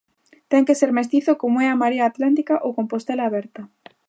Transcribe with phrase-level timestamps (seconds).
[0.51, 3.61] Ten que ser mestizo como é a Marea Atlántica ou Compostela Aberta.